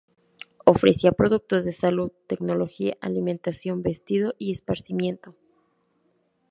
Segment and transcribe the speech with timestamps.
[0.65, 5.35] Ofrecía productos de salud, tecnología, alimentación, vestido y esparcimiento.